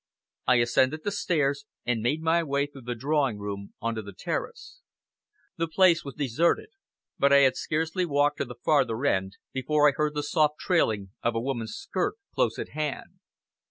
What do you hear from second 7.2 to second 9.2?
I had scarcely walked to the farther